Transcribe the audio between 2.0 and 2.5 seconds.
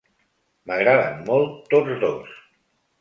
dos.